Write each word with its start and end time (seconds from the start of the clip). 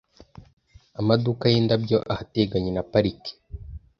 Amaduka 0.99 1.43
yindabyo 1.53 1.97
ahateganye 2.13 2.71
na 2.73 2.83
parike. 2.91 3.31